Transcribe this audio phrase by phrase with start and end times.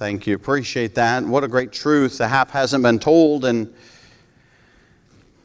[0.00, 0.34] Thank you.
[0.34, 1.22] Appreciate that.
[1.24, 2.16] What a great truth.
[2.16, 3.70] The half hasn't been told, and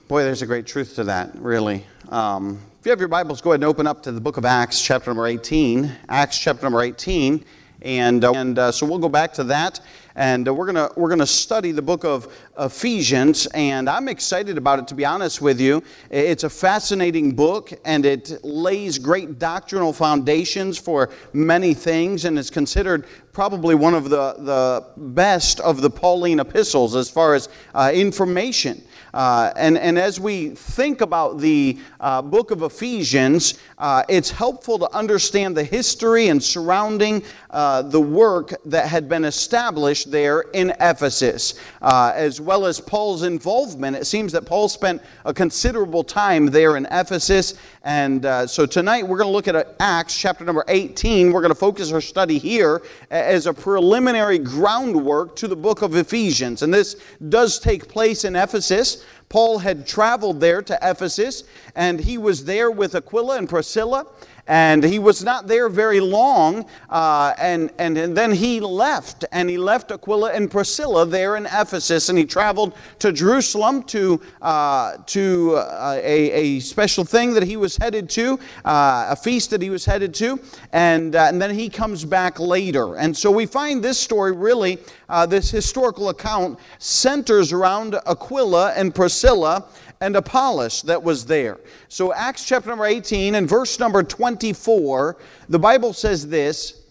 [0.08, 1.85] boy, there's a great truth to that, really.
[2.08, 4.46] Um, if you have your Bibles, go ahead and open up to the book of
[4.46, 5.92] Acts, chapter number 18.
[6.08, 7.44] Acts, chapter number 18.
[7.82, 9.82] And, uh, and uh, so we'll go back to that
[10.16, 14.80] and uh, we're going we're gonna study the book of Ephesians, and I'm excited about
[14.80, 15.84] it, to be honest with you.
[16.10, 22.50] It's a fascinating book, and it lays great doctrinal foundations for many things, and it's
[22.50, 23.06] considered
[23.36, 28.82] probably one of the, the best of the Pauline epistles as far as uh, information.
[29.16, 34.77] Uh, and, and as we think about the uh, book of Ephesians, uh, it's helpful
[34.77, 40.73] to understand the history and surrounding uh, the work that had been established there in
[40.81, 43.95] Ephesus, uh, as well as Paul's involvement.
[43.95, 47.54] It seems that Paul spent a considerable time there in Ephesus.
[47.84, 51.31] And so tonight we're going to look at Acts chapter number 18.
[51.31, 52.81] We're going to focus our study here
[53.25, 56.61] as a preliminary groundwork to the book of Ephesians.
[56.61, 56.95] And this
[57.29, 59.04] does take place in Ephesus.
[59.29, 61.43] Paul had traveled there to Ephesus,
[61.76, 64.06] and he was there with Aquila and Priscilla
[64.48, 66.66] and he was not there very long.
[66.90, 71.46] Uh, and, and, and then he left, and he left Aquila and Priscilla there in
[71.46, 77.44] Ephesus, and he traveled to Jerusalem to, uh, to uh, a, a special thing that
[77.44, 80.40] he was headed to, uh, a feast that he was headed to,
[80.74, 82.96] and, uh, and then he comes back later.
[82.96, 84.78] And so we find this story really,
[85.09, 89.68] uh, this historical account, centers around Aquila and Priscilla
[90.02, 91.60] and Apollos that was there.
[91.88, 95.18] So, Acts chapter number 18 and verse number 24,
[95.50, 96.84] the Bible says this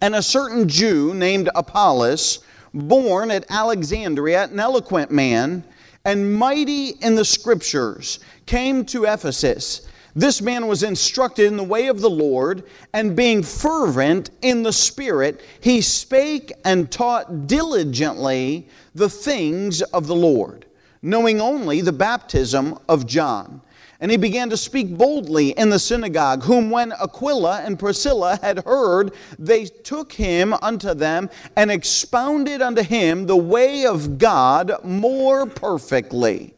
[0.00, 2.40] And a certain Jew named Apollos,
[2.74, 5.64] born at Alexandria, an eloquent man,
[6.04, 9.88] and mighty in the scriptures, came to Ephesus.
[10.14, 14.72] This man was instructed in the way of the Lord, and being fervent in the
[14.72, 20.66] Spirit, he spake and taught diligently the things of the Lord
[21.02, 23.60] knowing only the baptism of John.
[24.00, 28.64] And he began to speak boldly in the synagogue, whom when Aquila and Priscilla had
[28.64, 35.46] heard, they took him unto them and expounded unto him the way of God more
[35.46, 36.54] perfectly.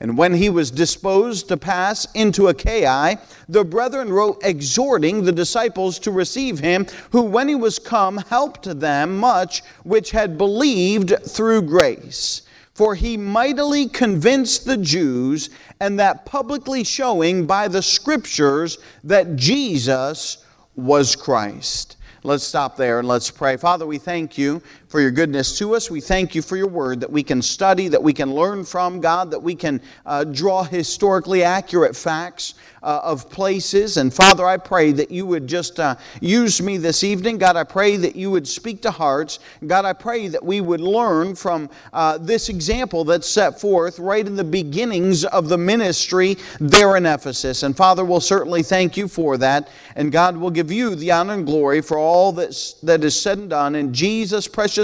[0.00, 3.18] And when he was disposed to pass into Achaia,
[3.48, 8.80] the brethren wrote exhorting the disciples to receive him, who when he was come helped
[8.80, 12.42] them much which had believed through grace.
[12.74, 20.44] For he mightily convinced the Jews, and that publicly showing by the scriptures that Jesus
[20.74, 21.96] was Christ.
[22.24, 23.56] Let's stop there and let's pray.
[23.58, 24.62] Father, we thank you
[24.94, 25.90] for your goodness to us.
[25.90, 29.00] We thank you for your word that we can study, that we can learn from,
[29.00, 33.96] God, that we can uh, draw historically accurate facts uh, of places.
[33.96, 37.38] And Father, I pray that you would just uh, use me this evening.
[37.38, 39.40] God, I pray that you would speak to hearts.
[39.66, 44.24] God, I pray that we would learn from uh, this example that's set forth right
[44.24, 47.64] in the beginnings of the ministry there in Ephesus.
[47.64, 49.70] And Father, we'll certainly thank you for that.
[49.96, 53.38] And God will give you the honor and glory for all that's, that is said
[53.38, 53.74] and done.
[53.74, 54.83] In Jesus' precious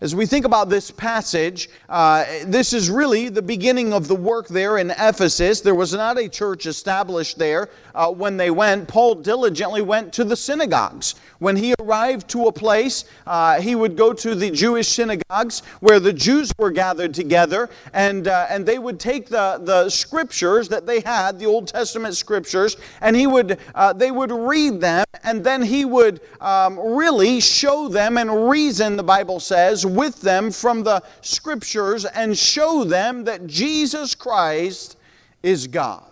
[0.00, 4.46] As we think about this passage, uh, this is really the beginning of the work
[4.46, 5.60] there in Ephesus.
[5.60, 8.86] There was not a church established there uh, when they went.
[8.86, 11.16] Paul diligently went to the synagogues.
[11.40, 15.98] When he arrived to a place, uh, he would go to the Jewish synagogues where
[15.98, 20.86] the Jews were gathered together, and, uh, and they would take the, the scriptures that
[20.86, 25.42] they had, the Old Testament scriptures, and he would, uh, they would read them, and
[25.42, 30.82] then he would um, really show them and reason, the Bible says, with them from
[30.82, 34.96] the scriptures and show them that Jesus Christ
[35.42, 36.08] is God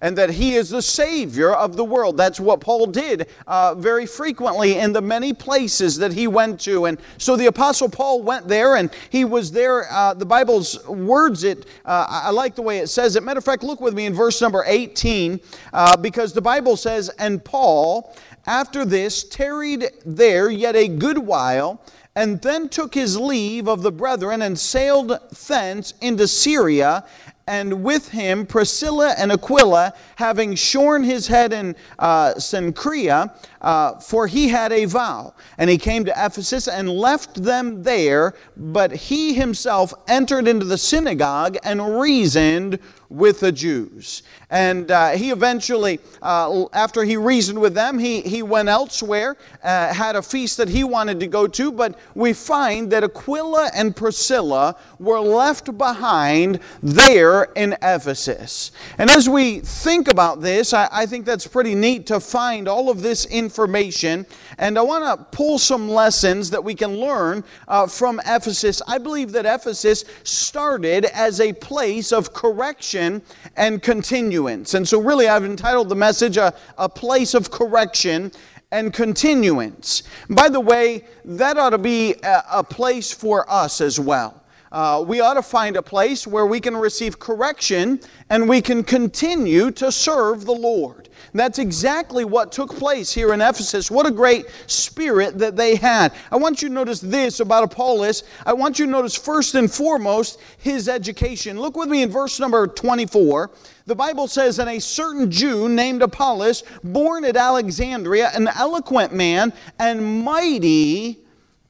[0.00, 2.16] and that he is the Savior of the world.
[2.16, 6.86] That's what Paul did uh, very frequently in the many places that he went to.
[6.86, 9.90] And so the Apostle Paul went there and he was there.
[9.90, 13.22] Uh, the Bible's words it, uh, I like the way it says it.
[13.22, 15.40] Matter of fact, look with me in verse number 18
[15.72, 18.14] uh, because the Bible says, And Paul,
[18.46, 21.82] after this, tarried there yet a good while
[22.18, 25.16] and then took his leave of the brethren and sailed
[25.46, 27.04] thence into Syria,
[27.46, 34.26] and with him Priscilla and Aquila, having shorn his head in uh, Cenchrea, uh, for
[34.26, 35.32] he had a vow.
[35.58, 40.76] And he came to Ephesus and left them there, but he himself entered into the
[40.76, 44.22] synagogue and reasoned with the Jews.
[44.50, 49.92] And uh, he eventually, uh, after he reasoned with them, he, he went elsewhere, uh,
[49.92, 53.94] had a feast that he wanted to go to, but we find that Aquila and
[53.94, 58.72] Priscilla were left behind there in Ephesus.
[58.98, 62.90] And as we think about this, I, I think that's pretty neat to find all
[62.90, 64.26] of this information.
[64.58, 68.82] And I want to pull some lessons that we can learn uh, from Ephesus.
[68.86, 72.97] I believe that Ephesus started as a place of correction
[73.56, 74.74] and continuance.
[74.74, 78.32] And so, really, I've entitled the message a, a place of correction
[78.70, 80.02] and continuance.
[80.28, 84.42] By the way, that ought to be a, a place for us as well.
[84.70, 88.84] Uh, we ought to find a place where we can receive correction and we can
[88.84, 91.07] continue to serve the Lord.
[91.38, 93.92] That's exactly what took place here in Ephesus.
[93.92, 96.12] What a great spirit that they had.
[96.32, 98.24] I want you to notice this about Apollos.
[98.44, 101.60] I want you to notice first and foremost his education.
[101.60, 103.52] Look with me in verse number 24.
[103.86, 109.52] The Bible says, And a certain Jew named Apollos, born at Alexandria, an eloquent man
[109.78, 111.20] and mighty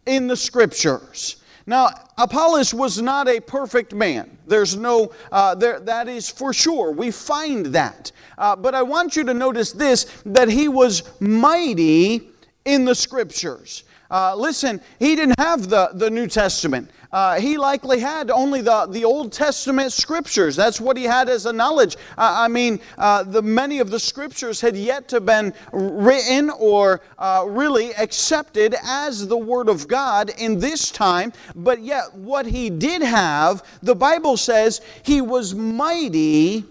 [0.07, 1.38] in the scriptures.
[1.69, 4.39] Now, Apollos was not a perfect man.
[4.47, 6.93] There's no, uh, there, that is for sure.
[6.93, 8.11] We find that.
[8.39, 12.31] Uh, but I want you to notice this that he was mighty
[12.65, 13.85] in the scriptures.
[14.11, 16.91] Uh, listen, he didn't have the, the New Testament.
[17.11, 20.57] Uh, he likely had only the, the Old Testament scriptures.
[20.57, 21.97] That's what he had as a knowledge.
[22.19, 27.45] I mean, uh, the, many of the scriptures had yet to been written or uh,
[27.47, 31.33] really accepted as the Word of God in this time.
[31.55, 36.65] But yet, what he did have, the Bible says he was mighty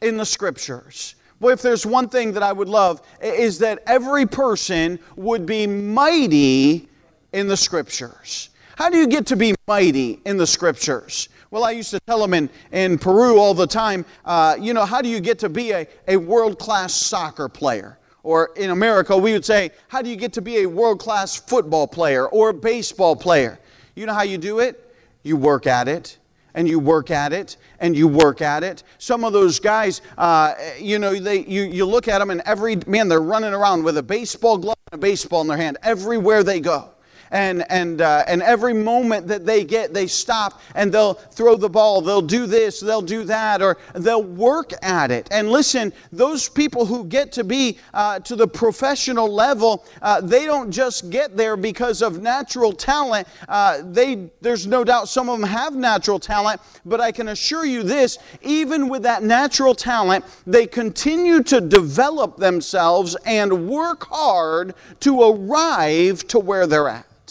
[0.00, 1.15] in the scriptures.
[1.38, 5.66] Boy, if there's one thing that I would love, is that every person would be
[5.66, 6.88] mighty
[7.32, 8.50] in the scriptures.
[8.76, 11.28] How do you get to be mighty in the scriptures?
[11.50, 14.84] Well, I used to tell them in, in Peru all the time, uh, you know,
[14.84, 17.98] how do you get to be a, a world class soccer player?
[18.22, 21.36] Or in America, we would say, how do you get to be a world class
[21.36, 23.60] football player or baseball player?
[23.94, 24.94] You know how you do it?
[25.22, 26.18] You work at it
[26.56, 28.82] and you work at it and you work at it.
[28.98, 32.76] Some of those guys, uh, you know, they, you, you look at them and every,
[32.88, 36.42] man, they're running around with a baseball glove and a baseball in their hand everywhere
[36.42, 36.90] they go
[37.30, 41.68] and, and, uh, and every moment that they get, they stop and they'll throw the
[41.68, 42.00] ball.
[42.00, 45.28] They'll do this, they'll do that, or they'll work at it.
[45.30, 50.44] And listen, those people who get to be uh, to the professional level, uh, they
[50.44, 53.26] don't just get there because of natural talent.
[53.48, 57.64] Uh, they, there's no doubt some of them have natural talent, but I can assure
[57.64, 64.74] you this even with that natural talent, they continue to develop themselves and work hard
[65.00, 67.25] to arrive to where they're at.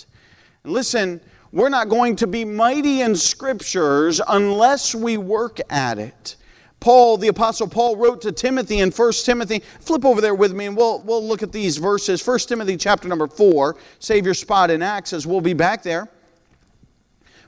[0.66, 1.22] And listen,
[1.52, 6.38] we're not going to be mighty in scriptures unless we work at it.
[6.80, 9.62] Paul, the Apostle Paul, wrote to Timothy in 1 Timothy.
[9.80, 12.26] Flip over there with me and we'll, we'll look at these verses.
[12.26, 13.78] 1 Timothy chapter number 4.
[14.00, 16.10] Save your spot in Acts as we'll be back there.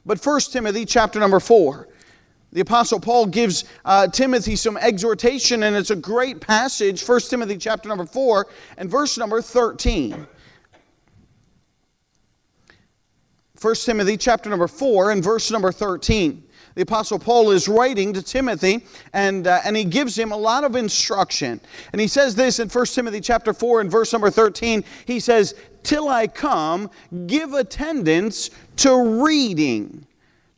[0.06, 1.88] But 1 Timothy chapter number 4.
[2.54, 7.04] The Apostle Paul gives uh, Timothy some exhortation, and it's a great passage.
[7.04, 8.48] 1 Timothy chapter number 4
[8.78, 10.28] and verse number 13.
[13.60, 16.44] 1 Timothy chapter number 4 and verse number 13.
[16.76, 20.64] The Apostle Paul is writing to Timothy and, uh, and he gives him a lot
[20.64, 21.60] of instruction.
[21.92, 24.84] And he says this in 1 Timothy chapter 4 and verse number 13.
[25.06, 26.92] He says, Till I come,
[27.26, 30.06] give attendance to reading,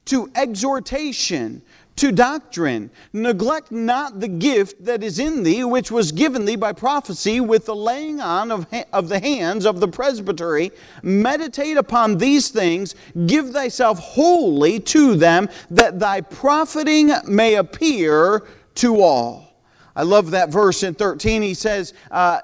[0.06, 1.62] to exhortation,
[2.00, 2.90] to doctrine.
[3.12, 7.66] Neglect not the gift that is in thee, which was given thee by prophecy with
[7.66, 10.72] the laying on of, ha- of the hands of the presbytery.
[11.04, 19.02] Meditate upon these things, give thyself wholly to them, that thy profiting may appear to
[19.02, 19.62] all.
[19.94, 21.42] I love that verse in 13.
[21.42, 22.40] He says, uh,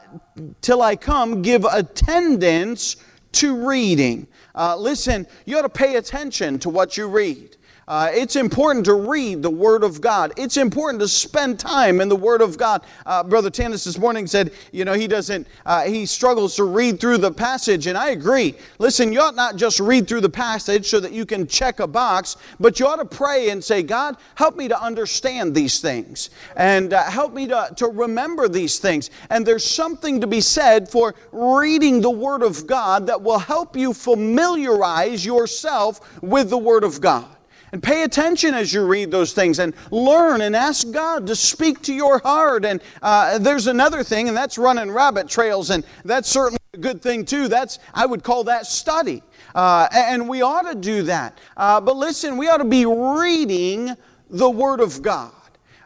[0.60, 2.98] Till I come, give attendance
[3.34, 4.28] to reading.
[4.54, 7.55] Uh, listen, you ought to pay attention to what you read.
[7.88, 10.34] Uh, it's important to read the Word of God.
[10.38, 12.84] It's important to spend time in the Word of God.
[13.06, 17.00] Uh, Brother Tanis this morning said, you know, he doesn't, uh, he struggles to read
[17.00, 18.56] through the passage, and I agree.
[18.80, 21.86] Listen, you ought not just read through the passage so that you can check a
[21.86, 26.32] box, but you ought to pray and say, God, help me to understand these things,
[26.56, 29.12] and uh, help me to, to remember these things.
[29.30, 33.76] And there's something to be said for reading the Word of God that will help
[33.76, 37.28] you familiarize yourself with the Word of God.
[37.76, 41.82] And pay attention as you read those things and learn and ask God to speak
[41.82, 42.64] to your heart.
[42.64, 47.02] And uh, there's another thing, and that's running rabbit trails, and that's certainly a good
[47.02, 47.50] thing too.
[47.50, 49.24] That's, I would call that study.
[49.54, 51.38] Uh, and we ought to do that.
[51.58, 53.94] Uh, but listen, we ought to be reading
[54.30, 55.34] the Word of God.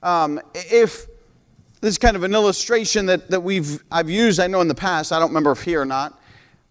[0.04, 1.08] Um, if
[1.82, 4.76] this is kind of an illustration that, that we've I've used, I know in the
[4.76, 6.22] past, I don't remember if here or not,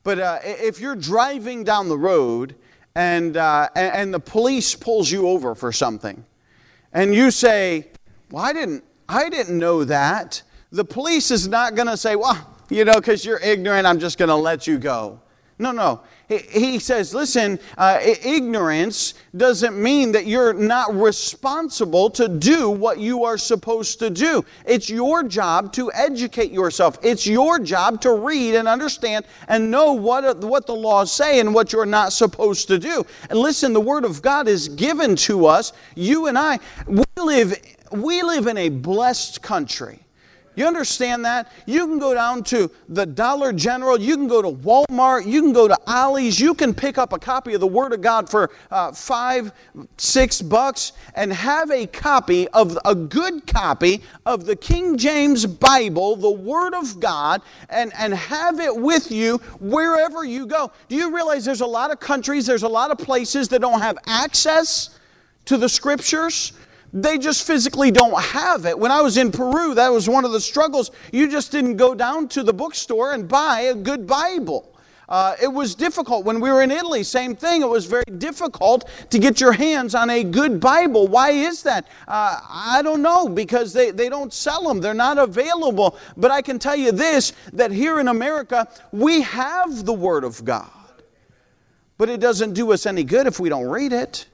[0.05, 2.55] but uh, if you're driving down the road
[2.99, 6.25] and, uh, and the police pulls you over for something,
[6.93, 7.87] and you say,
[8.33, 10.43] Well, I didn't, I didn't know that.
[10.73, 14.19] The police is not going to say, well, you know, because you're ignorant, I'm just
[14.19, 15.21] going to let you go.
[15.59, 16.03] No, no.
[16.29, 23.25] He says, listen, uh, ignorance doesn't mean that you're not responsible to do what you
[23.25, 24.45] are supposed to do.
[24.67, 26.99] It's your job to educate yourself.
[27.03, 31.55] It's your job to read and understand and know what, what the laws say and
[31.55, 33.07] what you're not supposed to do.
[33.31, 35.73] And listen, the Word of God is given to us.
[35.95, 37.55] You and I, we live,
[37.91, 40.01] we live in a blessed country.
[40.59, 41.53] You understand that?
[41.67, 45.53] You can go down to the Dollar General, you can go to Walmart, you can
[45.53, 48.51] go to Ollie's, you can pick up a copy of the Word of God for
[48.73, 49.53] uh, five,
[49.99, 56.17] six bucks and have a copy of a good copy of the King James Bible,
[56.17, 60.73] the Word of God, and, and have it with you wherever you go.
[60.89, 63.81] Do you realize there's a lot of countries, there's a lot of places that don't
[63.81, 64.99] have access
[65.45, 66.53] to the Scriptures?
[66.93, 68.79] They just physically don't have it.
[68.79, 70.91] When I was in Peru, that was one of the struggles.
[71.13, 74.75] You just didn't go down to the bookstore and buy a good Bible.
[75.09, 76.25] Uh, it was difficult.
[76.25, 77.63] When we were in Italy, same thing.
[77.63, 81.09] It was very difficult to get your hands on a good Bible.
[81.09, 81.87] Why is that?
[82.07, 85.97] Uh, I don't know, because they, they don't sell them, they're not available.
[86.17, 90.45] But I can tell you this that here in America, we have the Word of
[90.45, 90.71] God.
[91.97, 94.27] But it doesn't do us any good if we don't read it.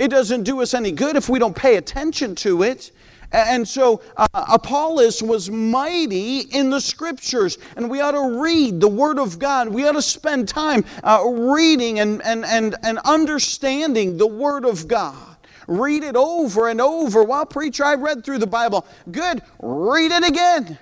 [0.00, 2.90] It doesn't do us any good if we don't pay attention to it.
[3.32, 8.88] And so uh, Apollos was mighty in the scriptures, and we ought to read the
[8.88, 9.68] Word of God.
[9.68, 14.88] We ought to spend time uh, reading and, and, and, and understanding the Word of
[14.88, 15.36] God.
[15.68, 17.22] Read it over and over.
[17.22, 18.86] While preacher, I read through the Bible.
[19.12, 20.78] Good, read it again.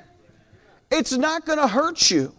[0.92, 2.32] It's not going to hurt you.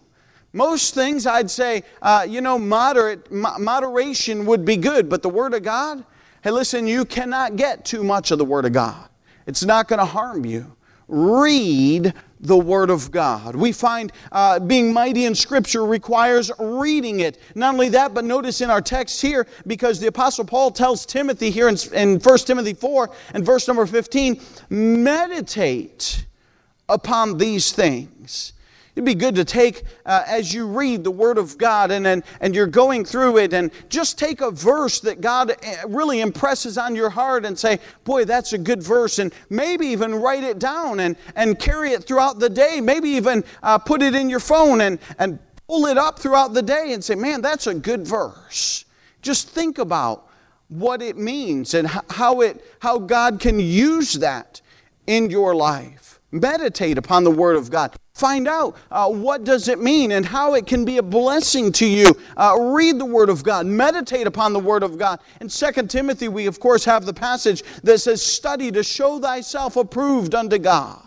[0.54, 5.52] Most things I'd say, uh, you know, moderate, moderation would be good, but the Word
[5.52, 6.06] of God,
[6.42, 9.08] Hey, listen, you cannot get too much of the Word of God.
[9.46, 10.74] It's not going to harm you.
[11.06, 13.54] Read the Word of God.
[13.54, 17.38] We find uh, being mighty in Scripture requires reading it.
[17.54, 21.50] Not only that, but notice in our text here, because the Apostle Paul tells Timothy
[21.50, 26.24] here in, in 1 Timothy 4 and verse number 15, meditate
[26.88, 28.54] upon these things.
[28.94, 32.24] It'd be good to take, uh, as you read the Word of God and, and,
[32.40, 36.76] and you're going through it, and just take a verse that God eh, really impresses
[36.76, 39.20] on your heart and say, Boy, that's a good verse.
[39.20, 42.80] And maybe even write it down and, and carry it throughout the day.
[42.80, 46.62] Maybe even uh, put it in your phone and, and pull it up throughout the
[46.62, 48.84] day and say, Man, that's a good verse.
[49.22, 50.28] Just think about
[50.68, 54.60] what it means and how, it, how God can use that
[55.06, 56.20] in your life.
[56.32, 57.94] Meditate upon the Word of God.
[58.20, 61.86] Find out uh, what does it mean and how it can be a blessing to
[61.86, 62.14] you.
[62.36, 63.64] Uh, read the Word of God.
[63.64, 65.20] Meditate upon the Word of God.
[65.40, 69.76] In 2 Timothy, we of course have the passage that says, Study to show thyself
[69.76, 71.00] approved unto God.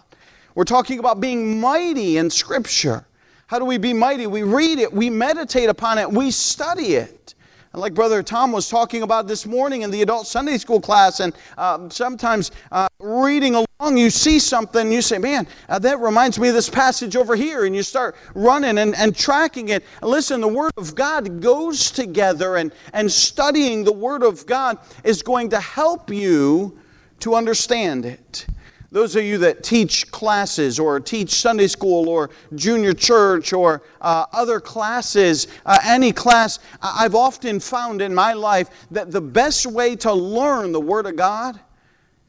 [0.56, 3.06] We're talking about being mighty in Scripture.
[3.46, 4.26] How do we be mighty?
[4.26, 7.36] We read it, we meditate upon it, we study it.
[7.74, 11.20] And like Brother Tom was talking about this morning in the adult Sunday school class,
[11.20, 16.38] and uh, sometimes uh, reading along, you see something, you say, Man, uh, that reminds
[16.38, 17.66] me of this passage over here.
[17.66, 19.84] And you start running and, and tracking it.
[20.04, 24.78] And listen, the Word of God goes together, and, and studying the Word of God
[25.04, 26.78] is going to help you
[27.22, 28.46] to understand it.
[28.94, 34.28] Those of you that teach classes or teach Sunday school or junior church or uh,
[34.32, 39.96] other classes, uh, any class, I've often found in my life that the best way
[39.96, 41.60] to learn the Word of God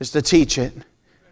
[0.01, 0.73] is to teach it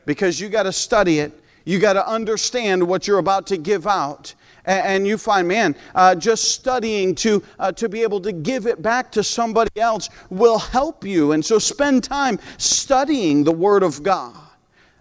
[0.05, 1.33] because you got to study it.
[1.65, 4.35] You got to understand what you're about to give out
[4.67, 8.83] and you find, man, uh, just studying to, uh, to be able to give it
[8.83, 11.33] back to somebody else will help you.
[11.33, 14.42] And so spend time studying the Word of God.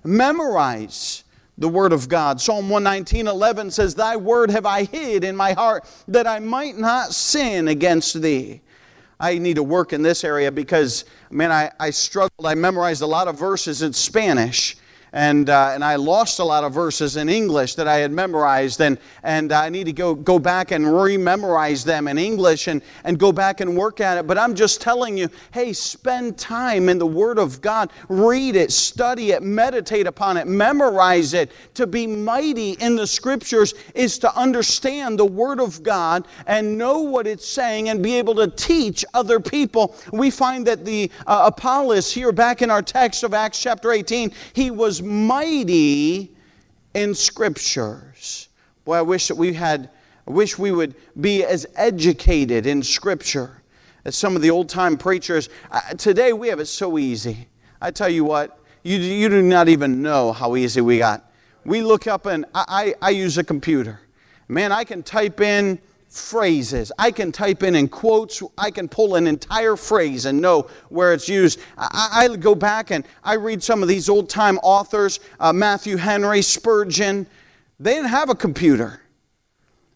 [0.04, 1.24] Memorize
[1.58, 2.42] the Word of God.
[2.42, 6.78] Psalm 119 11 says, Thy Word have I hid in my heart that I might
[6.78, 8.62] not sin against Thee.
[9.20, 12.48] I need to work in this area because, man, I, I struggled.
[12.48, 14.76] I memorized a lot of verses in Spanish
[15.14, 18.80] and, uh, and I lost a lot of verses in English that I had memorized,
[18.80, 23.20] and, and I need to go, go back and rememorize them in English and, and
[23.20, 24.26] go back and work at it.
[24.26, 27.92] But I'm just telling you, hey, spend time in the Word of God.
[28.08, 31.52] Read it, study it, meditate upon it, memorize it.
[31.74, 37.02] To be mighty in the Scriptures is to understand the Word of God and know
[37.02, 39.94] what it's saying and be able to teach other people.
[40.14, 44.32] We find that the uh, Apollos here back in our text of Acts chapter 18,
[44.54, 46.32] he was mighty
[46.94, 48.50] in scriptures.
[48.86, 49.90] Boy, I wish that we had,
[50.28, 53.62] I wish we would be as educated in scripture
[54.06, 55.50] as some of the old time preachers.
[55.72, 57.48] Uh, today we have it so easy.
[57.82, 61.32] I tell you what, you, you do not even know how easy we got.
[61.66, 64.00] We look up and I, I, I use a computer.
[64.48, 65.80] Man, I can type in
[66.12, 66.92] phrases.
[67.00, 71.14] I can type in in quotes, I can pull an entire phrase and know where
[71.14, 71.60] it's used.
[71.78, 75.96] I, I go back and I read some of these old time authors, uh, Matthew
[75.96, 77.26] Henry, Spurgeon.
[77.80, 79.02] They didn't have a computer.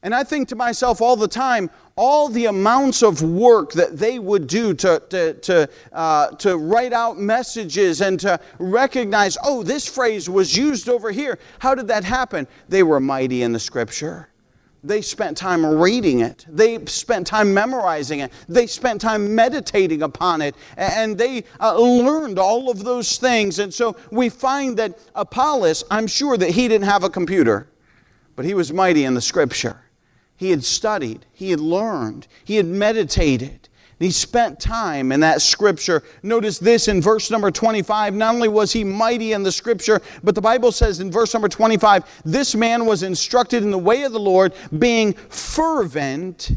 [0.03, 4.17] And I think to myself all the time, all the amounts of work that they
[4.17, 9.87] would do to, to, to, uh, to write out messages and to recognize, oh, this
[9.87, 11.39] phrase was used over here.
[11.59, 12.47] How did that happen?
[12.69, 14.29] They were mighty in the scripture.
[14.85, 16.45] They spent time reading it.
[16.47, 18.31] They spent time memorizing it.
[18.47, 20.55] They spent time meditating upon it.
[20.77, 23.57] And they uh, learned all of those things.
[23.59, 27.67] And so we find that Apollos, I'm sure that he didn't have a computer,
[28.35, 29.81] but he was mighty in the scripture.
[30.37, 33.69] He had studied, he had learned, he had meditated.
[33.99, 36.03] He spent time in that scripture.
[36.21, 38.13] Notice this in verse number 25.
[38.13, 41.47] Not only was he mighty in the scripture, but the Bible says in verse number
[41.47, 46.51] 25, this man was instructed in the way of the Lord, being fervent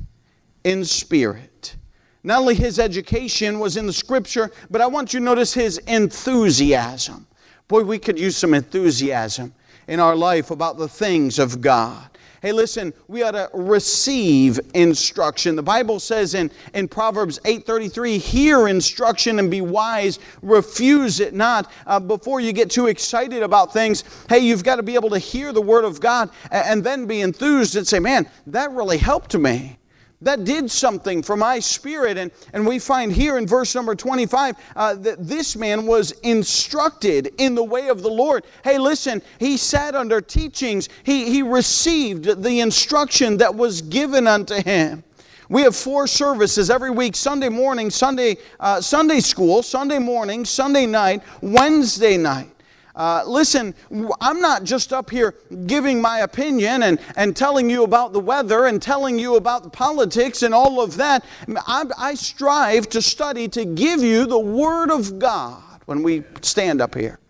[0.65, 1.77] in spirit.
[2.25, 5.79] Not only his education was in the scripture, but I want you to notice his
[5.79, 7.27] enthusiasm.
[7.69, 9.55] Boy, we could use some enthusiasm
[9.87, 12.11] in our life about the things of God.
[12.41, 15.57] Hey, listen, we ought to receive instruction.
[15.57, 21.71] The Bible says in, in Proverbs 8.33, hear instruction and be wise, refuse it not.
[21.85, 25.19] Uh, before you get too excited about things, hey, you've got to be able to
[25.19, 28.99] hear the Word of God and, and then be enthused and say, man, that really
[28.99, 29.77] helped me.
[30.21, 32.19] That did something for my spirit.
[32.19, 37.33] And, and we find here in verse number 25 uh, that this man was instructed
[37.39, 38.45] in the way of the Lord.
[38.65, 44.61] Hey, listen, he sat under teachings, he, he received the instruction that was given unto
[44.61, 45.05] him.
[45.49, 50.85] We have four services every week Sunday morning, Sunday, uh, Sunday school, Sunday morning, Sunday
[50.85, 52.51] night, Wednesday night.
[52.99, 53.77] Uh, listen,
[54.21, 55.37] I'm not just up here
[55.67, 59.71] giving my opinion and, and telling you about the weather and telling you about the
[59.71, 61.25] politics and all of that.
[61.49, 66.81] I, I strive to study to give you the Word of God when we stand
[66.81, 67.21] up here.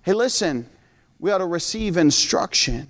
[0.00, 0.66] Hey, listen,
[1.20, 2.88] we ought to receive instruction.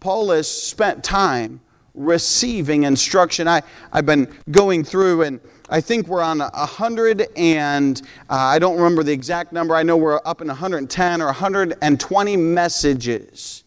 [0.00, 1.60] Paul has spent time
[1.94, 3.48] receiving instruction.
[3.48, 8.58] I, I've been going through and I think we're on a 100 and uh, I
[8.58, 9.74] don't remember the exact number.
[9.74, 13.64] I know we're up in 110 or 120 messages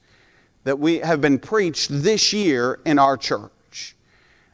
[0.63, 3.51] that we have been preached this year in our church.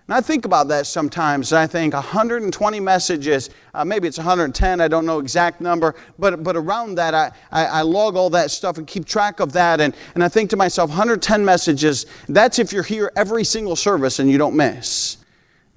[0.08, 1.54] And I think about that sometimes.
[1.54, 6.58] I think 120 messages, uh, maybe it's 110, I don't know exact number, but, but
[6.58, 9.80] around that, I, I, I log all that stuff and keep track of that.
[9.80, 14.20] And, and I think to myself, 110 messages, that's if you're here every single service
[14.20, 15.18] and you don't miss.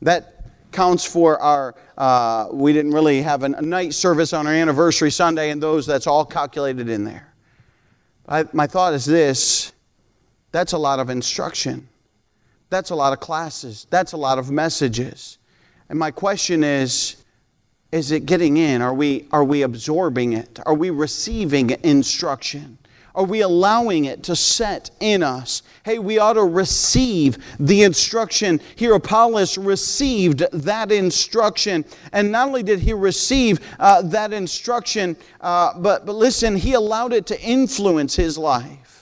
[0.02, 5.10] That counts for our, uh, we didn't really have a night service on our anniversary
[5.10, 7.32] Sunday, and those, that's all calculated in there.
[8.28, 9.72] I, my thought is this
[10.52, 11.88] that's a lot of instruction,
[12.68, 15.38] that's a lot of classes, that's a lot of messages.
[15.88, 17.22] And my question is,
[17.92, 18.83] is it getting in?
[18.83, 20.59] Are we, are we absorbing it?
[20.66, 22.79] Are we receiving instruction?
[23.14, 25.62] Are we allowing it to set in us?
[25.85, 28.61] Hey, we ought to receive the instruction.
[28.74, 31.87] Here, Apollos received that instruction.
[32.12, 37.14] And not only did he receive uh, that instruction, uh, but, but listen, he allowed
[37.14, 38.95] it to influence his life.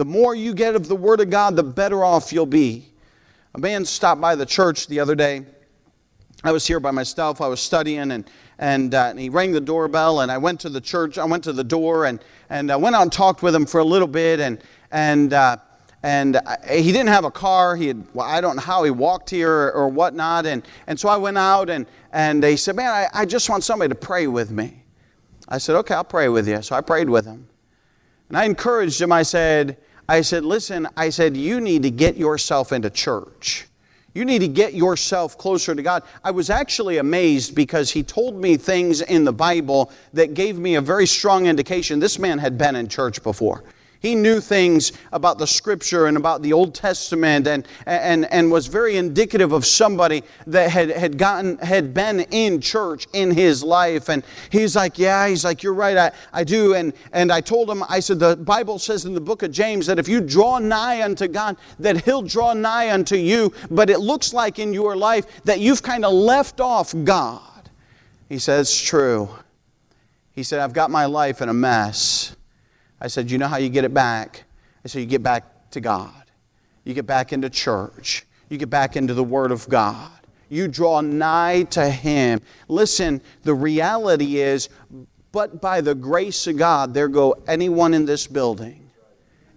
[0.00, 2.86] The more you get of the Word of God, the better off you'll be.
[3.54, 5.44] A man stopped by the church the other day.
[6.42, 7.42] I was here by myself.
[7.42, 8.24] I was studying, and
[8.58, 11.42] and, uh, and, he rang the doorbell and i went to the church i went
[11.44, 14.06] to the door and, and i went out and talked with him for a little
[14.06, 15.56] bit and, and, uh,
[16.02, 19.30] and he didn't have a car he had well, i don't know how he walked
[19.30, 22.90] here or, or whatnot and, and so i went out and, and he said man
[22.90, 24.82] I, I just want somebody to pray with me
[25.48, 27.48] i said okay i'll pray with you so i prayed with him
[28.28, 29.78] and i encouraged him i said
[30.10, 33.66] i said listen i said you need to get yourself into church
[34.12, 36.02] you need to get yourself closer to God.
[36.24, 40.74] I was actually amazed because he told me things in the Bible that gave me
[40.74, 43.62] a very strong indication this man had been in church before.
[44.00, 48.66] He knew things about the scripture and about the Old Testament and, and, and was
[48.66, 54.08] very indicative of somebody that had, had gotten had been in church in his life.
[54.08, 56.74] And he's like, Yeah, he's like, You're right, I, I do.
[56.74, 59.86] And and I told him, I said, the Bible says in the book of James
[59.86, 63.52] that if you draw nigh unto God, that he'll draw nigh unto you.
[63.70, 67.68] But it looks like in your life that you've kind of left off God.
[68.30, 69.28] He said, It's true.
[70.32, 72.34] He said, I've got my life in a mess.
[73.00, 74.44] I said, You know how you get it back?
[74.84, 76.24] I said, You get back to God.
[76.84, 78.26] You get back into church.
[78.48, 80.10] You get back into the Word of God.
[80.48, 82.40] You draw nigh to Him.
[82.68, 84.68] Listen, the reality is,
[85.32, 88.79] but by the grace of God, there go anyone in this building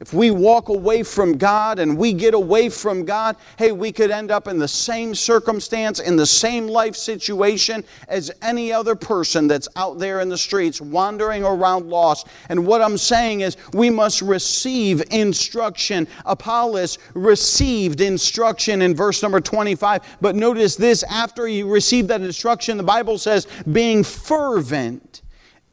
[0.04, 4.12] if we walk away from God and we get away from God, hey, we could
[4.12, 9.48] end up in the same circumstance, in the same life situation as any other person
[9.48, 12.28] that's out there in the streets wandering around lost.
[12.50, 16.06] And what I'm saying is we must receive instruction.
[16.26, 20.18] Apollos received instruction in verse number 25.
[20.20, 25.22] But notice this after he received that instruction, the Bible says, being fervent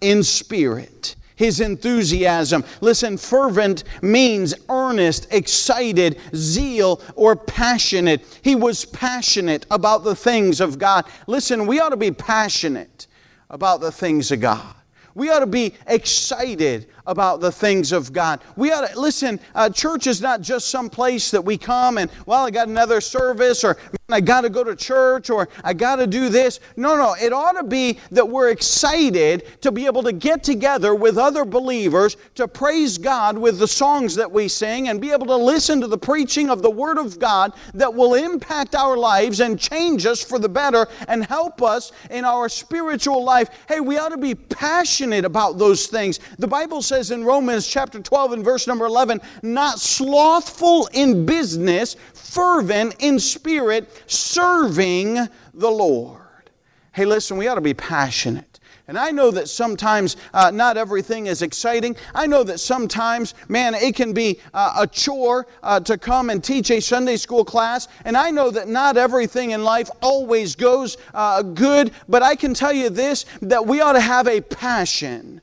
[0.00, 2.62] in spirit his enthusiasm.
[2.82, 8.38] Listen, fervent means earnest, excited, zeal, or passionate.
[8.42, 11.06] He was passionate about the things of God.
[11.26, 13.06] Listen, we ought to be passionate
[13.48, 14.74] about the things of God.
[15.14, 18.40] We ought to be excited about the things of God.
[18.56, 19.40] We ought to listen.
[19.54, 23.00] Uh, church is not just some place that we come and well, I got another
[23.00, 23.76] service, or
[24.08, 26.60] I got to go to church, or I got to do this.
[26.76, 27.14] No, no.
[27.20, 31.44] It ought to be that we're excited to be able to get together with other
[31.44, 35.80] believers to praise God with the songs that we sing and be able to listen
[35.80, 40.06] to the preaching of the Word of God that will impact our lives and change
[40.06, 43.48] us for the better and help us in our spiritual life.
[43.68, 46.20] Hey, we ought to be passionate about those things.
[46.38, 51.94] The Bible says in Romans chapter 12 and verse number 11, not slothful in business,
[52.14, 55.14] fervent in spirit, serving
[55.54, 56.50] the Lord.
[56.90, 58.58] Hey, listen, we ought to be passionate.
[58.88, 61.94] And I know that sometimes uh, not everything is exciting.
[62.12, 66.42] I know that sometimes, man, it can be uh, a chore uh, to come and
[66.42, 67.86] teach a Sunday school class.
[68.04, 71.92] And I know that not everything in life always goes uh, good.
[72.08, 75.40] But I can tell you this that we ought to have a passion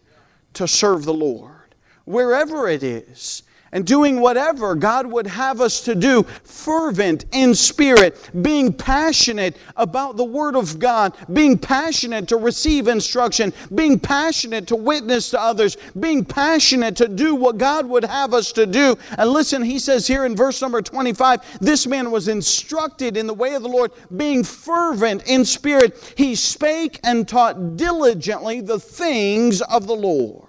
[0.53, 5.95] to serve the Lord, wherever it is and doing whatever God would have us to
[5.95, 12.87] do, fervent in spirit, being passionate about the Word of God, being passionate to receive
[12.87, 18.33] instruction, being passionate to witness to others, being passionate to do what God would have
[18.33, 18.97] us to do.
[19.17, 23.33] And listen, he says here in verse number 25 this man was instructed in the
[23.33, 26.13] way of the Lord, being fervent in spirit.
[26.15, 30.46] He spake and taught diligently the things of the Lord.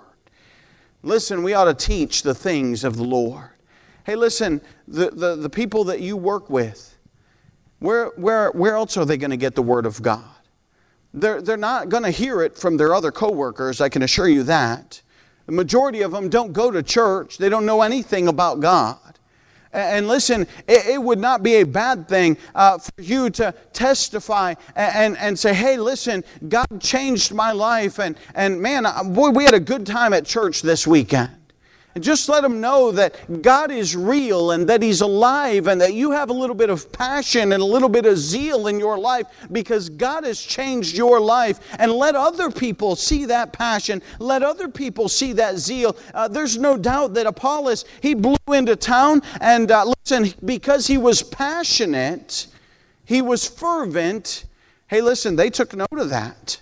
[1.03, 3.51] Listen, we ought to teach the things of the Lord.
[4.05, 6.97] Hey, listen, the, the, the people that you work with,
[7.79, 10.25] where, where, where else are they going to get the Word of God?
[11.15, 14.43] They're, they're not going to hear it from their other coworkers, I can assure you
[14.45, 15.03] that.
[15.47, 19.18] The majority of them don't go to church, they don't know anything about God.
[19.73, 25.17] And listen, it, would not be a bad thing uh, for you to testify and,
[25.19, 27.99] and, say, hey, listen, God changed my life.
[27.99, 31.38] And, and man, boy, we had a good time at church this weekend.
[31.99, 36.11] Just let them know that God is real and that He's alive and that you
[36.11, 39.27] have a little bit of passion and a little bit of zeal in your life
[39.53, 41.61] because God has changed your life.
[41.79, 44.03] And let other people see that passion.
[44.19, 45.97] Let other people see that zeal.
[46.15, 50.99] Uh, there's no doubt that Apollos, he blew into town and uh, listen, because he
[50.99, 52.47] was passionate,
[53.05, 54.45] he was fervent.
[54.87, 56.61] Hey, listen, they took note of that.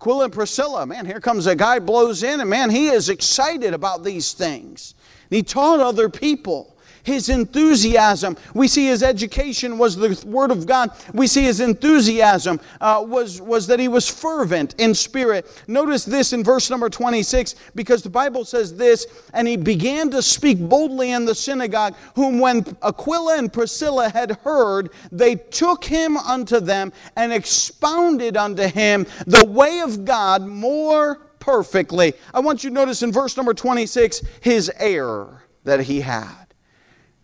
[0.00, 3.74] Aquila and Priscilla, man, here comes a guy blows in, and man, he is excited
[3.74, 4.94] about these things.
[5.28, 6.76] And he taught other people
[7.08, 8.36] his enthusiasm.
[8.54, 10.90] We see his education was the Word of God.
[11.14, 15.62] We see his enthusiasm uh, was, was that he was fervent in spirit.
[15.66, 20.22] Notice this in verse number 26 because the Bible says this, and he began to
[20.22, 26.16] speak boldly in the synagogue, whom when Aquila and Priscilla had heard, they took him
[26.18, 32.12] unto them and expounded unto him the way of God more perfectly.
[32.34, 36.47] I want you to notice in verse number 26 his air that he had.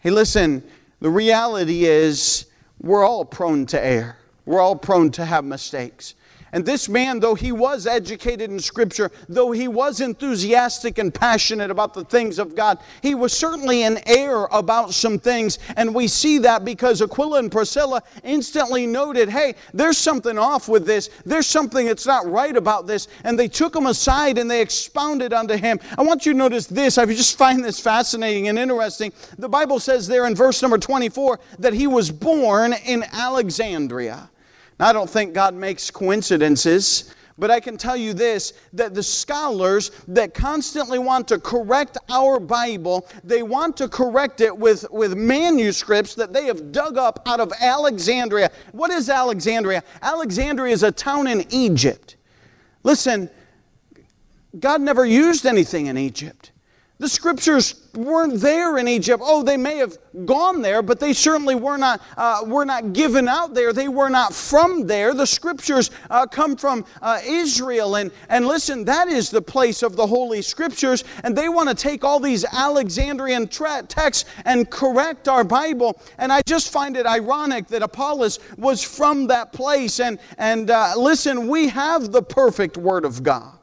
[0.05, 0.63] Hey, listen,
[1.01, 2.45] the reality is
[2.79, 4.19] we're all prone to err.
[4.45, 6.15] We're all prone to have mistakes.
[6.55, 11.69] And this man, though he was educated in Scripture, though he was enthusiastic and passionate
[11.69, 15.59] about the things of God, he was certainly in error about some things.
[15.77, 20.87] And we see that because Aquila and Priscilla instantly noted, hey, there's something off with
[20.87, 21.11] this.
[21.27, 23.09] There's something that's not right about this.
[23.25, 25.81] And they took him aside and they expounded unto him.
[25.99, 26.99] I want you to notice this.
[26.99, 29.13] I just find this fascinating and interesting.
[29.39, 34.31] The Bible says there in verse number 24 that he was born in Alexandria.
[34.79, 39.03] Now, I don't think God makes coincidences, but I can tell you this that the
[39.03, 45.17] scholars that constantly want to correct our Bible, they want to correct it with, with
[45.17, 48.51] manuscripts that they have dug up out of Alexandria.
[48.73, 49.83] What is Alexandria?
[50.03, 52.17] Alexandria is a town in Egypt.
[52.83, 53.31] Listen,
[54.59, 56.53] God never used anything in Egypt.
[57.05, 59.23] The scriptures weren't there in Egypt.
[59.23, 63.29] Oh, they may have gone there, but they certainly were not, uh, were not given
[63.29, 63.75] out there.
[63.75, 65.13] They were not from there.
[65.13, 67.97] The scriptures uh, come from uh, Israel.
[67.97, 71.05] And, and listen, that is the place of the Holy Scriptures.
[71.25, 76.01] And they want to take all these Alexandrian tra- texts and correct our Bible.
[76.17, 80.01] And I just find it ironic that Apollos was from that place.
[80.01, 83.54] And, and uh, listen, we have the perfect Word of God.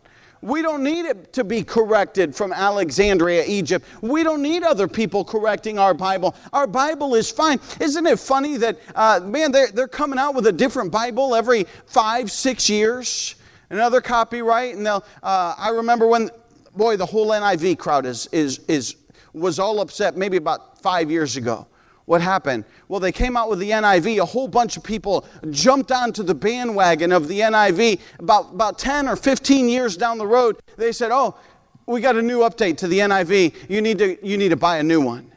[0.42, 3.86] We don't need it to be corrected from Alexandria, Egypt.
[4.02, 6.36] We don't need other people correcting our Bible.
[6.52, 7.60] Our Bible is fine.
[7.80, 11.66] Isn't it funny that, uh, man, they're, they're coming out with a different Bible every
[11.86, 13.36] five, six years?
[13.70, 16.30] Another copyright, and they'll, uh, I remember when,
[16.76, 18.96] boy, the whole NIV crowd is, is, is,
[19.34, 21.68] was all upset maybe about five years ago
[22.12, 22.66] what happened?
[22.90, 24.22] Well, they came out with the NIV.
[24.22, 28.02] A whole bunch of people jumped onto the bandwagon of the NIV.
[28.20, 31.38] About, about 10 or 15 years down the road, they said, Oh,
[31.86, 33.56] we got a new update to the NIV.
[33.70, 35.32] You need to, you need to buy a new one.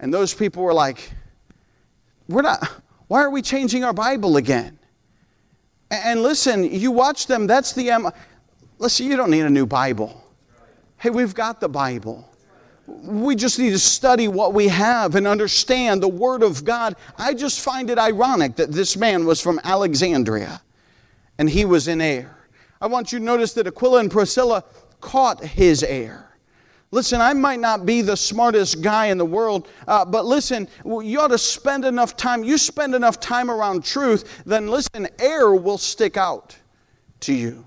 [0.00, 1.12] And those people were like,
[2.28, 2.68] We're not,
[3.06, 4.80] why are we changing our Bible again?
[5.92, 8.10] And listen, you watch them, that's the, M.
[8.80, 10.24] listen, you don't need a new Bible.
[10.96, 12.28] Hey, we've got the Bible.
[12.86, 16.96] We just need to study what we have and understand the Word of God.
[17.16, 20.60] I just find it ironic that this man was from Alexandria
[21.38, 22.36] and he was in air.
[22.80, 24.64] I want you to notice that Aquila and Priscilla
[25.00, 26.24] caught his air.
[26.90, 31.18] Listen, I might not be the smartest guy in the world, uh, but listen, you
[31.20, 32.44] ought to spend enough time.
[32.44, 36.56] You spend enough time around truth, then listen, air will stick out
[37.20, 37.66] to you.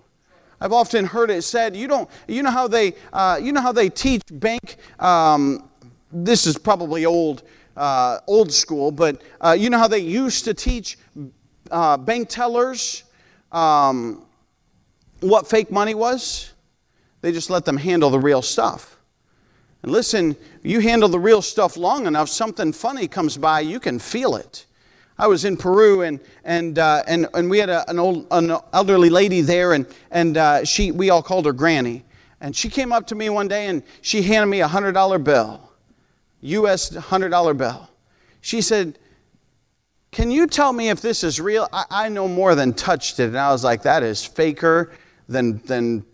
[0.60, 3.72] I've often heard it said, you don't, you know how they, uh, you know how
[3.72, 4.78] they teach bank.
[5.00, 5.70] Um,
[6.12, 7.44] this is probably old,
[7.76, 10.98] uh, old school, but uh, you know how they used to teach
[11.70, 13.04] uh, bank tellers
[13.52, 14.26] um,
[15.20, 16.54] what fake money was.
[17.22, 18.98] They just let them handle the real stuff.
[19.84, 24.00] And listen, you handle the real stuff long enough, something funny comes by, you can
[24.00, 24.67] feel it.
[25.20, 28.56] I was in Peru and, and, uh, and, and we had a, an, old, an
[28.72, 32.06] elderly lady there, and, and uh, she, we all called her Granny.
[32.40, 35.72] And she came up to me one day and she handed me a $100 bill,
[36.42, 37.90] US $100 bill.
[38.42, 39.00] She said,
[40.12, 41.68] Can you tell me if this is real?
[41.74, 43.30] I, I no more than touched it.
[43.30, 44.92] And I was like, That is faker
[45.28, 46.06] than, than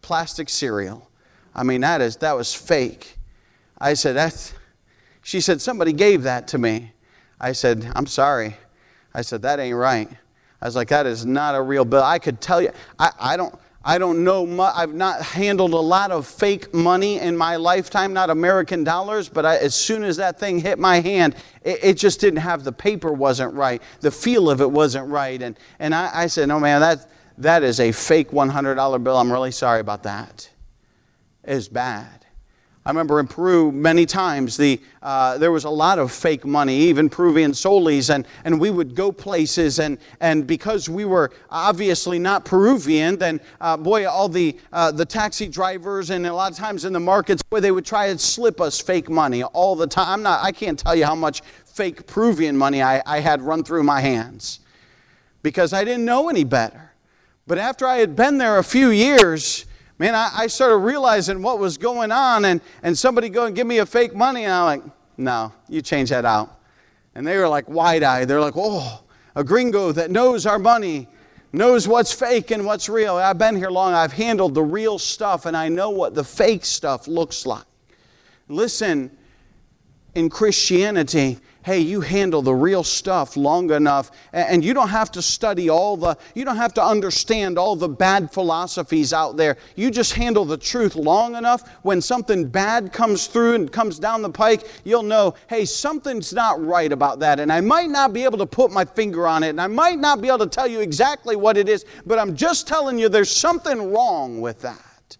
[0.00, 1.08] plastic cereal.
[1.54, 3.16] I mean, that, is, that was fake.
[3.78, 4.52] I said, That's,
[5.22, 6.92] she said, Somebody gave that to me.
[7.42, 8.56] I said, I'm sorry.
[9.12, 10.08] I said, that ain't right.
[10.62, 12.04] I was like, that is not a real bill.
[12.04, 13.54] I could tell you, I, I don't.
[13.84, 14.72] I don't know much.
[14.76, 19.44] I've not handled a lot of fake money in my lifetime, not American dollars, but
[19.44, 22.70] I, as soon as that thing hit my hand, it, it, just didn't have the
[22.70, 23.82] paper wasn't right.
[23.98, 25.42] The feel of it wasn't right.
[25.42, 29.16] And, and I, I said, no, man, that, that is a fake $100 bill.
[29.16, 30.48] I'm really sorry about that.
[31.42, 32.21] It's bad.
[32.84, 36.76] I remember in Peru many times the, uh, there was a lot of fake money,
[36.76, 42.18] even Peruvian soles, and, and we would go places, and, and because we were obviously
[42.18, 46.58] not Peruvian, then uh, boy, all the, uh, the taxi drivers and a lot of
[46.58, 49.86] times in the markets, boy, they would try and slip us fake money all the
[49.86, 50.08] time.
[50.08, 53.62] I'm not, I can't tell you how much fake Peruvian money I, I had run
[53.62, 54.58] through my hands
[55.44, 56.92] because I didn't know any better.
[57.46, 59.66] But after I had been there a few years,
[60.02, 63.68] man, I, I started realizing what was going on, and, and somebody go and give
[63.68, 64.82] me a fake money, and I'm like,
[65.16, 66.58] no, you change that out.
[67.14, 68.26] And they were like wide eyed.
[68.26, 69.04] They're like, oh,
[69.36, 71.06] a gringo that knows our money,
[71.52, 73.14] knows what's fake and what's real.
[73.14, 76.64] I've been here long, I've handled the real stuff, and I know what the fake
[76.64, 77.62] stuff looks like.
[78.48, 79.08] Listen,
[80.16, 85.22] in Christianity, hey, you handle the real stuff long enough, and you don't have to
[85.22, 89.56] study all the, you don't have to understand all the bad philosophies out there.
[89.76, 91.68] You just handle the truth long enough.
[91.82, 96.64] When something bad comes through and comes down the pike, you'll know, hey, something's not
[96.64, 97.40] right about that.
[97.40, 99.98] And I might not be able to put my finger on it, and I might
[99.98, 103.08] not be able to tell you exactly what it is, but I'm just telling you
[103.08, 105.16] there's something wrong with that.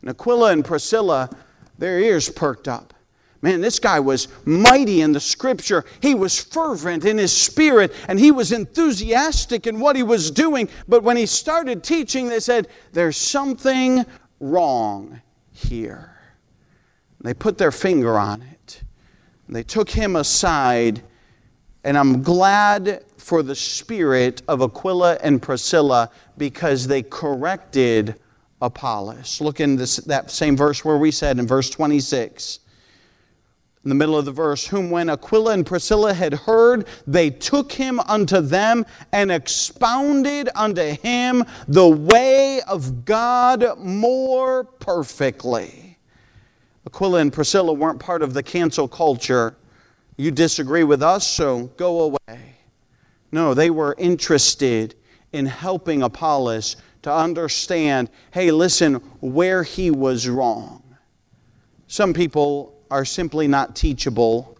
[0.00, 1.30] And Aquila and Priscilla,
[1.78, 2.93] their ears perked up.
[3.44, 5.84] Man, this guy was mighty in the scripture.
[6.00, 10.66] He was fervent in his spirit and he was enthusiastic in what he was doing.
[10.88, 14.06] But when he started teaching, they said, There's something
[14.40, 15.20] wrong
[15.52, 16.16] here.
[17.20, 18.82] They put their finger on it.
[19.46, 21.02] They took him aside,
[21.84, 28.18] and I'm glad for the spirit of Aquila and Priscilla because they corrected
[28.62, 29.42] Apollos.
[29.42, 32.60] Look in this, that same verse where we said in verse 26
[33.84, 37.70] in the middle of the verse, whom when Aquila and Priscilla had heard, they took
[37.70, 45.98] him unto them and expounded unto him the way of God more perfectly.
[46.86, 49.54] Aquila and Priscilla weren't part of the cancel culture.
[50.16, 52.54] You disagree with us, so go away.
[53.32, 54.94] No, they were interested
[55.32, 60.82] in helping Apollos to understand hey, listen, where he was wrong.
[61.86, 64.56] Some people are simply not teachable,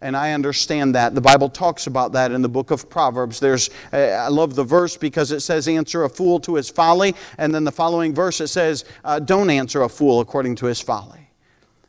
[0.00, 1.14] and I understand that.
[1.14, 3.38] The Bible talks about that in the book of Proverbs.
[3.38, 7.54] There's, I love the verse because it says, Answer a fool to his folly, and
[7.54, 11.25] then the following verse it says, uh, Don't answer a fool according to his folly.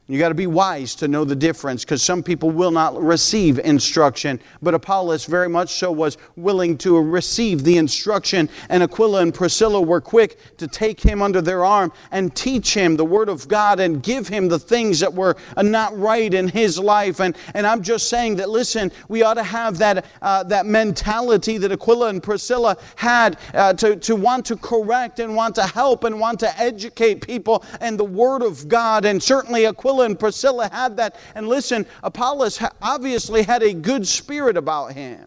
[0.10, 3.60] You got to be wise to know the difference because some people will not receive
[3.60, 4.40] instruction.
[4.62, 9.82] But Apollos very much so was willing to receive the instruction, and Aquila and Priscilla
[9.82, 13.82] were quick to take him under their arm and teach him the Word of God
[13.82, 17.20] and give him the things that were not right in his life.
[17.20, 21.58] And, and I'm just saying that, listen, we ought to have that, uh, that mentality
[21.58, 26.06] that Aquila and Priscilla had uh, to, to want to correct and want to help
[26.06, 29.04] and want to educate people and the Word of God.
[29.04, 31.16] And certainly Aquila Aquila and Priscilla had that.
[31.36, 35.20] And listen, Apollos obviously had a good spirit about him.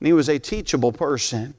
[0.00, 1.54] And he was a teachable person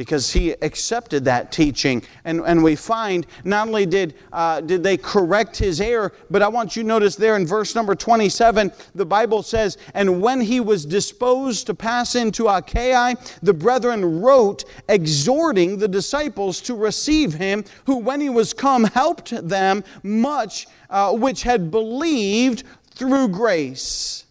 [0.00, 2.02] because he accepted that teaching.
[2.24, 6.48] And, and we find not only did, uh, did they correct his error, but I
[6.48, 10.58] want you to notice there in verse number 27, the Bible says, And when he
[10.58, 17.62] was disposed to pass into Achaia, the brethren wrote, exhorting the disciples to receive him,
[17.84, 22.62] who when he was come helped them much uh, which had believed
[22.94, 24.24] through grace.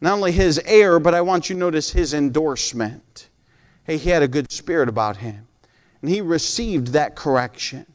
[0.00, 3.28] Not only his error, but I want you to notice his endorsement.
[3.84, 5.46] Hey, he had a good spirit about him.
[6.00, 7.86] And he received that correction.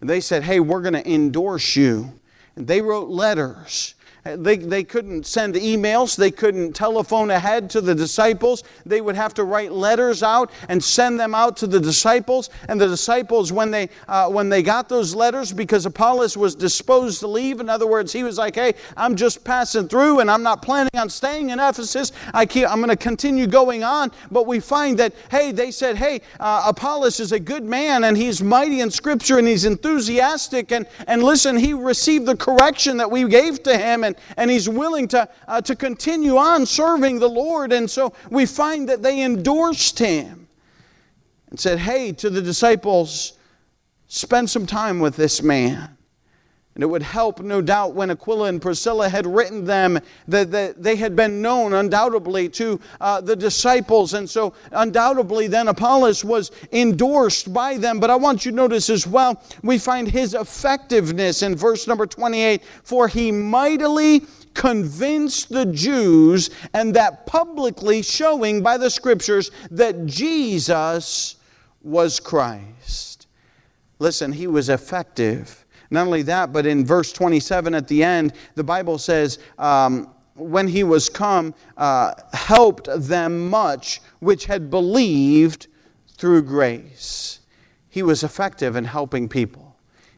[0.00, 2.18] And they said, Hey, we're going to endorse you.
[2.56, 6.16] And they wrote letters they, they couldn't send emails.
[6.16, 8.64] They couldn't telephone ahead to the disciples.
[8.84, 12.50] They would have to write letters out and send them out to the disciples.
[12.68, 17.20] And the disciples, when they, uh, when they got those letters, because Apollos was disposed
[17.20, 20.42] to leave, in other words, he was like, hey, I'm just passing through and I'm
[20.42, 22.12] not planning on staying in Ephesus.
[22.34, 24.10] I keep, I'm going to continue going on.
[24.30, 28.16] But we find that, hey, they said, hey, uh, Apollos is a good man and
[28.16, 30.72] he's mighty in Scripture and he's enthusiastic.
[30.72, 34.04] And, and listen, he received the correction that we gave to him.
[34.08, 37.72] And, and he's willing to, uh, to continue on serving the Lord.
[37.72, 40.48] And so we find that they endorsed him
[41.50, 43.34] and said, Hey, to the disciples,
[44.06, 45.97] spend some time with this man.
[46.78, 50.94] And it would help, no doubt, when Aquila and Priscilla had written them that, they
[50.94, 54.14] had been known undoubtedly to uh, the disciples.
[54.14, 57.98] And so, undoubtedly, then Apollos was endorsed by them.
[57.98, 62.06] But I want you to notice as well, we find his effectiveness in verse number
[62.06, 64.22] 28 For he mightily
[64.54, 71.34] convinced the Jews, and that publicly showing by the scriptures that Jesus
[71.82, 73.26] was Christ.
[73.98, 78.64] Listen, he was effective not only that, but in verse 27 at the end, the
[78.64, 85.66] Bible says, um, when he was come, uh, helped them much which had believed
[86.16, 87.40] through grace.
[87.88, 89.67] He was effective in helping people.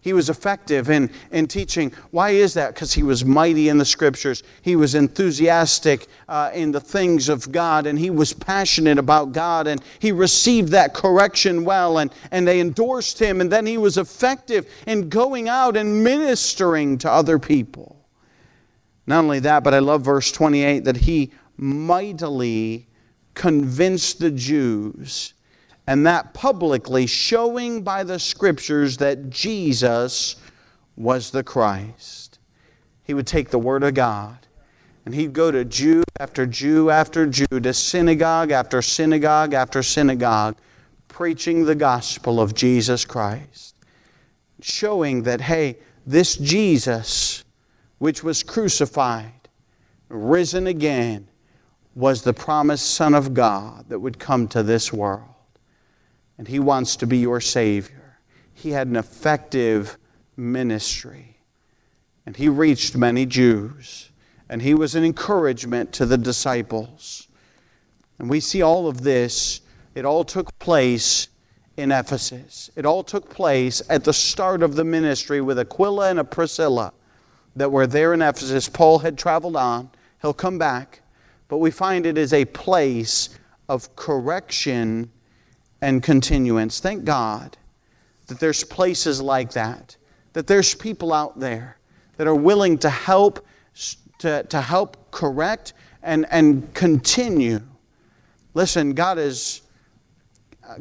[0.02, 1.92] He was effective in, in teaching.
[2.10, 2.74] Why is that?
[2.74, 4.42] Because he was mighty in the scriptures.
[4.62, 9.66] He was enthusiastic uh, in the things of God, and he was passionate about God,
[9.66, 13.98] and he received that correction well, and, and they endorsed him, and then he was
[13.98, 18.08] effective in going out and ministering to other people.
[19.06, 22.88] Not only that, but I love verse 28 that he mightily
[23.34, 25.34] convinced the Jews
[25.86, 30.36] and that publicly showing by the scriptures that Jesus
[30.96, 32.38] was the Christ.
[33.04, 34.46] He would take the Word of God
[35.04, 40.56] and he'd go to Jew after Jew after Jew, to synagogue after synagogue after synagogue,
[41.08, 43.76] preaching the gospel of Jesus Christ,
[44.60, 47.44] showing that, hey, this Jesus,
[47.98, 49.48] which was crucified,
[50.08, 51.26] risen again,
[51.94, 55.29] was the promised Son of God that would come to this world
[56.40, 58.16] and He wants to be your Savior.
[58.54, 59.98] He had an effective
[60.38, 61.36] ministry,
[62.24, 64.08] and He reached many Jews,
[64.48, 67.28] and He was an encouragement to the disciples.
[68.18, 69.60] And we see all of this,
[69.94, 71.28] it all took place
[71.76, 72.70] in Ephesus.
[72.74, 76.94] It all took place at the start of the ministry with Aquila and Priscilla
[77.54, 78.66] that were there in Ephesus.
[78.66, 79.90] Paul had traveled on,
[80.22, 81.02] he'll come back,
[81.48, 83.28] but we find it is a place
[83.68, 85.10] of correction
[85.80, 86.80] and continuance.
[86.80, 87.56] Thank God
[88.26, 89.96] that there's places like that,
[90.32, 91.78] that there's people out there
[92.16, 93.44] that are willing to help,
[94.18, 95.72] to, to help correct
[96.02, 97.60] and, and continue.
[98.54, 99.62] Listen, God is.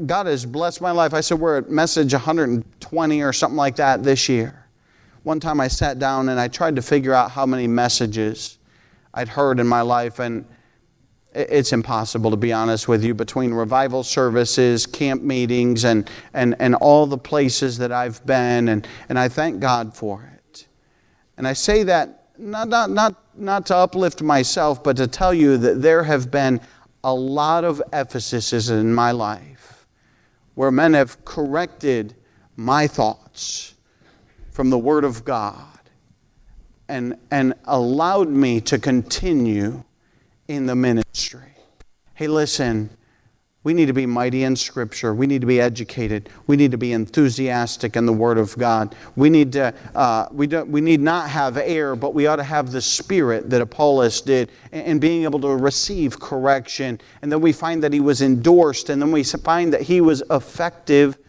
[0.06, 1.16] God has blessed my life.
[1.16, 4.66] I said we're at message 120 or something like that this year.
[5.24, 8.60] one time I sat down and I tried to figure out how many messages
[9.16, 10.45] I'd heard in my life, and
[11.34, 13.14] it's impossible to be honest with you.
[13.14, 18.88] Between revival services camp meetings and, and, and all the places that i've been and,
[19.10, 20.68] and i thank god for it.
[21.38, 25.58] And i say that not, not, not, not to uplift myself but to tell you
[25.58, 26.60] that there have been
[27.04, 29.88] a lot of ephesuses in my life
[30.56, 32.16] where men have corrected
[32.56, 33.76] my thoughts
[34.52, 35.66] from the word of god
[36.88, 39.84] and, and allowed me to continue
[40.50, 41.54] in the ministry.
[42.16, 42.89] Hey, listen,
[43.64, 45.14] we need to be mighty in Scripture.
[45.14, 46.28] We need to be educated.
[46.47, 48.95] We need to be enthusiastic in the Word of God.
[49.16, 49.76] We need to.
[49.93, 50.70] Uh, we don't.
[50.70, 54.52] We need not have air, but we ought to have the Spirit that Apollos did,
[54.72, 57.00] and being able to receive correction.
[57.22, 60.24] And then we find that he was endorsed, and then we find that he was
[60.32, 61.20] effective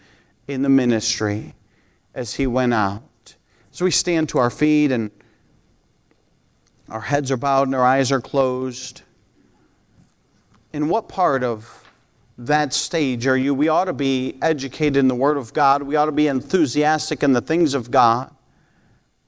[0.48, 1.54] in the ministry
[2.14, 3.34] as he went out.
[3.70, 5.10] So we stand to our feet, and
[6.88, 9.02] our heads are bowed, and our eyes are closed
[10.72, 11.84] in what part of
[12.38, 13.52] that stage are you?
[13.54, 15.82] We ought to be educated in the Word of God.
[15.82, 18.34] We ought to be enthusiastic in the things of God.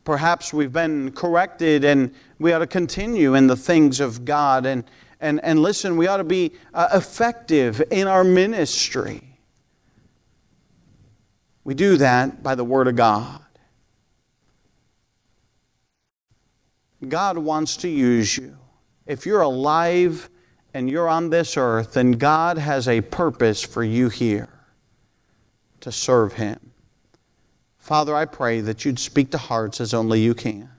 [0.04, 4.66] Perhaps we've been corrected and we ought to continue in the things of God.
[4.66, 4.84] And,
[5.20, 9.38] and, and listen, we ought to be uh, effective in our ministry.
[11.64, 13.40] We do that by the Word of God.
[17.08, 18.56] God wants to use you.
[19.06, 20.30] If you're alive,
[20.74, 24.48] and you're on this earth, then God has a purpose for you here
[25.80, 26.72] to serve Him.
[27.78, 30.70] Father, I pray that you'd speak to hearts as only you can.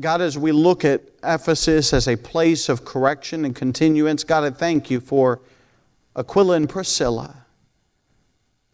[0.00, 4.50] God, as we look at Ephesus as a place of correction and continuance, God, I
[4.50, 5.40] thank you for
[6.14, 7.44] Aquila and Priscilla,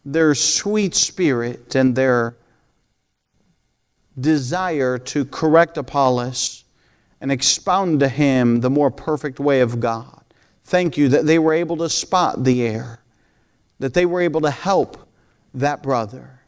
[0.03, 2.35] their sweet spirit and their
[4.19, 6.62] desire to correct Apollos
[7.23, 10.21] and expound to him the more perfect way of God.
[10.65, 12.99] Thank you that they were able to spot the error,
[13.79, 15.09] that they were able to help
[15.53, 16.41] that brother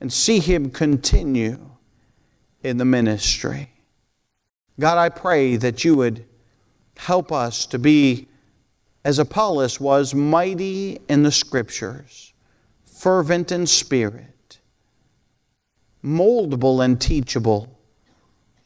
[0.00, 1.70] and see him continue
[2.62, 3.72] in the ministry.
[4.78, 6.24] God, I pray that you would
[6.96, 8.28] help us to be,
[9.04, 12.32] as Apollos was, mighty in the Scriptures,
[12.86, 14.60] fervent in spirit,
[16.04, 17.80] moldable and teachable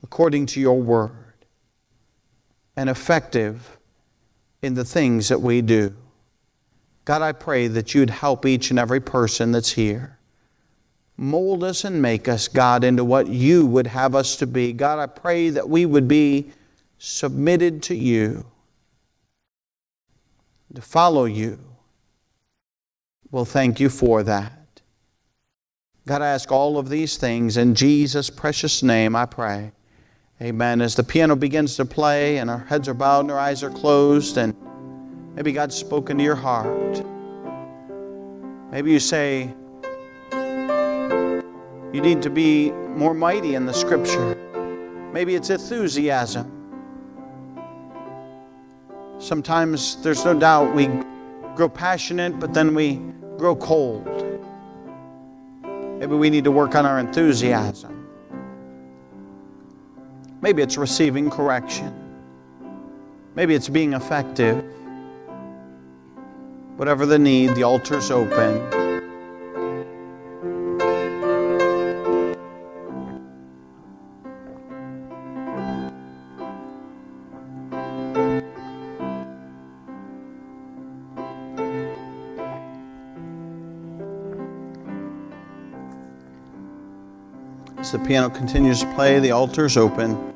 [0.03, 1.22] according to your word
[2.77, 3.79] and effective
[4.63, 5.95] in the things that we do.
[7.05, 10.19] God, I pray that you'd help each and every person that's here.
[11.17, 14.73] Mold us and make us, God, into what you would have us to be.
[14.73, 16.53] God, I pray that we would be
[16.99, 18.47] submitted to you,
[20.75, 21.59] to follow you.
[23.31, 24.81] We'll thank you for that.
[26.07, 29.73] God, I ask all of these things in Jesus' precious name, I pray.
[30.43, 30.81] Amen.
[30.81, 33.71] As the piano begins to play and our heads are bowed and our eyes are
[33.71, 34.57] closed, and
[35.37, 37.01] maybe God's spoken to your heart.
[38.73, 39.55] Maybe you say,
[41.93, 44.35] you need to be more mighty in the scripture.
[45.13, 46.51] Maybe it's enthusiasm.
[49.21, 50.89] Sometimes there's no doubt we
[51.55, 52.97] grow passionate, but then we
[53.39, 54.09] grow cold.
[56.01, 58.02] Maybe we need to work on our enthusiasm.
[60.43, 61.95] Maybe it's receiving correction.
[63.37, 64.65] Maybe it's being effective.
[66.77, 68.61] Whatever the need, the altar's open.
[87.79, 90.32] As the piano continues to play, the altar's open.